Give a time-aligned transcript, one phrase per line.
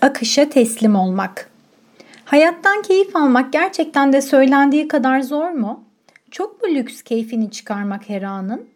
[0.00, 1.50] Akışa teslim olmak.
[2.24, 5.84] Hayattan keyif almak gerçekten de söylendiği kadar zor mu?
[6.30, 8.66] Çok mu lüks keyfini çıkarmak her anın?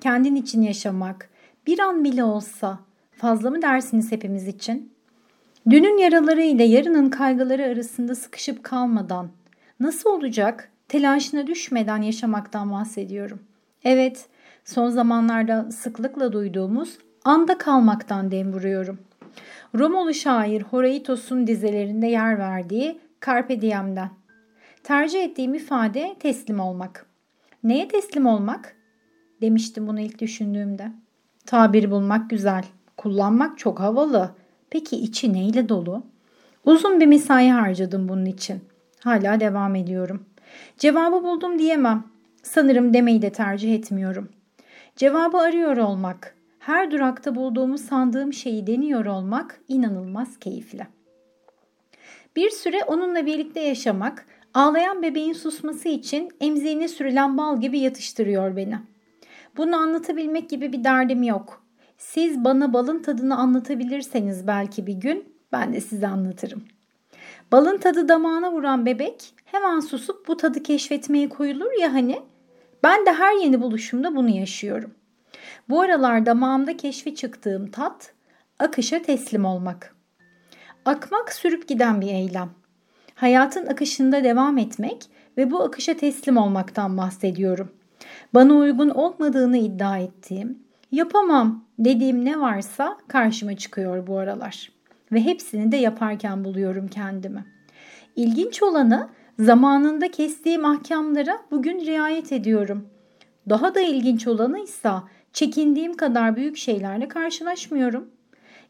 [0.00, 1.28] Kendin için yaşamak,
[1.66, 2.78] bir an bile olsa
[3.16, 4.92] fazla mı dersiniz hepimiz için?
[5.70, 9.28] Dünün yaraları ile yarının kaygıları arasında sıkışıp kalmadan,
[9.80, 13.38] nasıl olacak telaşına düşmeden yaşamaktan bahsediyorum.
[13.84, 14.26] Evet,
[14.64, 19.13] son zamanlarda sıklıkla duyduğumuz anda kalmaktan dem vuruyorum.''
[19.74, 24.10] Romalı şair Horaios'un dizelerinde yer verdiği Carpe Diem'den.
[24.82, 27.06] Tercih ettiğim ifade teslim olmak.
[27.64, 28.76] Neye teslim olmak?
[29.40, 30.92] Demiştim bunu ilk düşündüğümde.
[31.46, 32.64] Tabir bulmak güzel.
[32.96, 34.30] Kullanmak çok havalı.
[34.70, 36.02] Peki içi neyle dolu?
[36.64, 38.64] Uzun bir mesai harcadım bunun için.
[39.00, 40.24] Hala devam ediyorum.
[40.78, 42.04] Cevabı buldum diyemem.
[42.42, 44.28] Sanırım demeyi de tercih etmiyorum.
[44.96, 46.34] Cevabı arıyor olmak,
[46.66, 50.86] her durakta bulduğumu sandığım şeyi deniyor olmak inanılmaz keyifli.
[52.36, 58.78] Bir süre onunla birlikte yaşamak, ağlayan bebeğin susması için emziğine sürülen bal gibi yatıştırıyor beni.
[59.56, 61.64] Bunu anlatabilmek gibi bir derdim yok.
[61.98, 66.64] Siz bana balın tadını anlatabilirseniz belki bir gün ben de size anlatırım.
[67.52, 72.22] Balın tadı damağına vuran bebek hemen susup bu tadı keşfetmeye koyulur ya hani.
[72.82, 74.94] Ben de her yeni buluşumda bunu yaşıyorum.
[75.68, 78.12] Bu aralar damağımda keşfi çıktığım tat
[78.58, 79.96] akışa teslim olmak.
[80.84, 82.50] Akmak sürüp giden bir eylem.
[83.14, 87.72] Hayatın akışında devam etmek ve bu akışa teslim olmaktan bahsediyorum.
[88.34, 90.58] Bana uygun olmadığını iddia ettiğim,
[90.92, 94.72] yapamam dediğim ne varsa karşıma çıkıyor bu aralar.
[95.12, 97.44] Ve hepsini de yaparken buluyorum kendimi.
[98.16, 102.88] İlginç olanı zamanında kestiğim ahkamlara bugün riayet ediyorum.
[103.48, 104.90] Daha da ilginç olanı ise
[105.34, 108.10] çekindiğim kadar büyük şeylerle karşılaşmıyorum.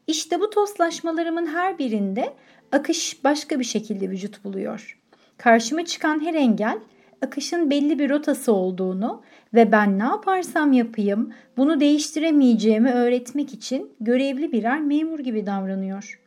[0.07, 2.35] İşte bu toslaşmalarımın her birinde
[2.73, 5.01] akış başka bir şekilde vücut buluyor.
[5.39, 6.79] Karşıma çıkan her engel
[7.23, 9.23] akışın belli bir rotası olduğunu
[9.55, 16.21] ve ben ne yaparsam yapayım bunu değiştiremeyeceğimi öğretmek için görevli birer memur gibi davranıyor.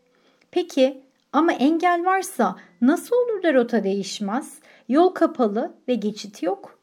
[0.51, 1.01] Peki
[1.33, 4.53] ama engel varsa nasıl olur da rota değişmez?
[4.89, 6.79] Yol kapalı ve geçit yok.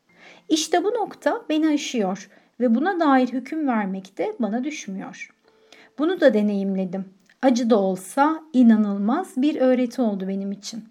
[0.49, 2.29] İşte bu nokta beni aşıyor
[2.61, 5.31] ve buna dair hüküm vermek de bana düşmüyor.
[5.99, 7.05] Bunu da deneyimledim.
[7.43, 10.85] Acı da olsa inanılmaz bir öğreti oldu benim için.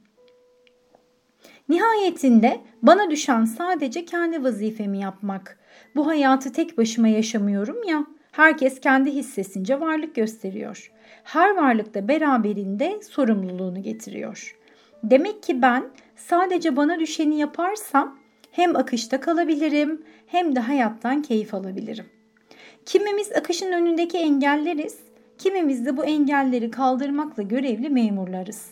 [1.70, 5.60] Nihayetinde bana düşen sadece kendi vazifemi yapmak.
[5.96, 8.06] Bu hayatı tek başıma yaşamıyorum ya.
[8.32, 10.92] Herkes kendi hissesince varlık gösteriyor.
[11.24, 14.56] Her varlık da beraberinde sorumluluğunu getiriyor.
[15.04, 15.84] Demek ki ben
[16.16, 18.20] sadece bana düşeni yaparsam
[18.54, 22.06] hem akışta kalabilirim hem de hayattan keyif alabilirim.
[22.86, 25.00] Kimimiz akışın önündeki engelleriz,
[25.38, 28.70] kimimiz de bu engelleri kaldırmakla görevli memurlarız.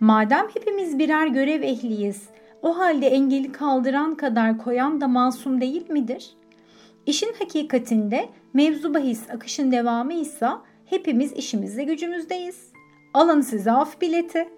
[0.00, 2.22] Madem hepimiz birer görev ehliyiz,
[2.62, 6.30] o halde engeli kaldıran kadar koyan da masum değil midir?
[7.06, 10.48] İşin hakikatinde mevzu bahis akışın devamı ise
[10.86, 12.72] hepimiz işimizde gücümüzdeyiz.
[13.14, 14.48] Alın size af bileti.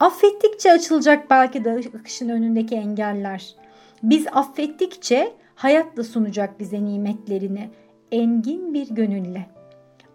[0.00, 3.54] Affettikçe açılacak belki de akışın önündeki engeller.
[4.02, 7.70] Biz affettikçe hayat da sunacak bize nimetlerini
[8.12, 9.46] engin bir gönülle.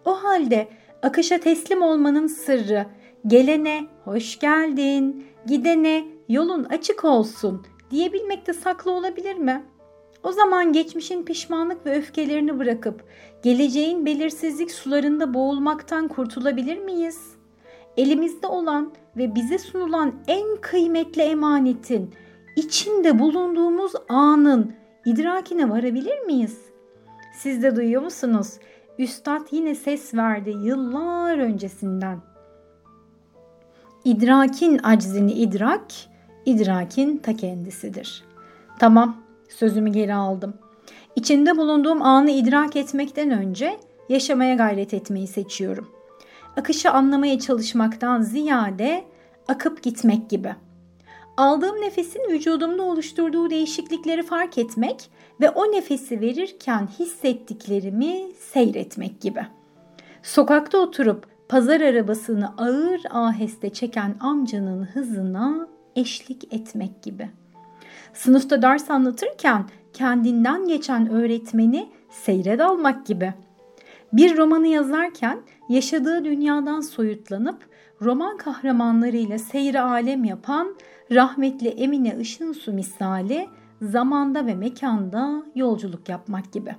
[0.06, 0.68] O halde
[1.04, 2.86] akışa teslim olmanın sırrı
[3.28, 9.64] gelene hoş geldin, gidene yolun açık olsun diyebilmekte saklı olabilir mi?
[10.24, 13.04] O zaman geçmişin pişmanlık ve öfkelerini bırakıp
[13.44, 17.36] geleceğin belirsizlik sularında boğulmaktan kurtulabilir miyiz?
[17.98, 22.14] Elimizde olan ve bize sunulan en kıymetli emanetin
[22.56, 24.74] içinde bulunduğumuz anın
[25.06, 26.58] idrakine varabilir miyiz?
[27.38, 28.54] Siz de duyuyor musunuz?
[29.00, 32.20] Üstad yine ses verdi yıllar öncesinden.
[34.04, 35.86] İdrakin aczini idrak,
[36.46, 38.24] idrakin ta kendisidir.
[38.80, 39.18] Tamam,
[39.50, 40.54] sözümü geri aldım.
[41.16, 43.78] İçinde bulunduğum anı idrak etmekten önce
[44.10, 45.88] yaşamaya gayret etmeyi seçiyorum.
[46.58, 49.04] Akışı anlamaya çalışmaktan ziyade
[49.48, 50.65] akıp gitmek gibi.''
[51.38, 55.10] Aldığım nefesin vücudumda oluşturduğu değişiklikleri fark etmek
[55.42, 59.48] ve o nefesi verirken hissettiklerimi seyretmek gibi.
[60.24, 67.30] Sokakta oturup pazar arabasını ağır aheste çeken amcanın hızına eşlik etmek gibi.
[68.14, 73.34] Sınıfta ders anlatırken kendinden geçen öğretmeni seyre dalmak gibi.
[74.14, 77.58] Bir romanı yazarken yaşadığı dünyadan soyutlanıp
[78.02, 80.76] roman kahramanlarıyla seyri alem yapan
[81.12, 83.48] rahmetli Emine Işınsu misali
[83.82, 86.76] zamanda ve mekanda yolculuk yapmak gibi.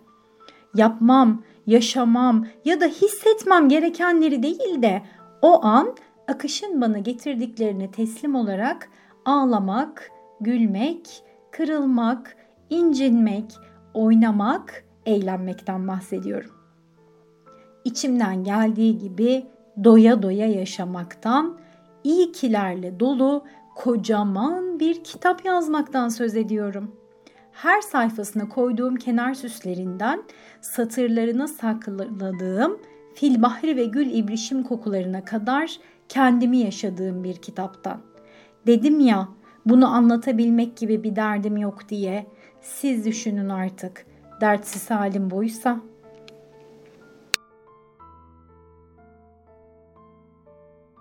[0.75, 5.02] Yapmam, yaşamam ya da hissetmem gerekenleri değil de
[5.43, 5.94] o an
[6.29, 8.88] akışın bana getirdiklerine teslim olarak
[9.25, 11.22] ağlamak, gülmek,
[11.52, 12.37] kırılmak,
[12.70, 13.55] incinmek,
[13.94, 16.56] oynamak, eğlenmekten bahsediyorum.
[17.87, 19.47] İçimden geldiği gibi
[19.85, 21.59] doya doya yaşamaktan,
[22.05, 23.44] iyi kilerle dolu
[23.75, 26.97] kocaman bir kitap yazmaktan söz ediyorum.
[27.53, 30.23] Her sayfasına koyduğum kenar süslerinden
[30.61, 32.79] satırlarına sakladığım
[33.15, 35.79] filbahri ve gül ibrişim kokularına kadar
[36.09, 38.00] kendimi yaşadığım bir kitaptan.
[38.67, 39.29] Dedim ya
[39.67, 42.27] bunu anlatabilmek gibi bir derdim yok diye.
[42.61, 44.06] Siz düşünün artık.
[44.41, 45.95] Dertsiz halim buysa.''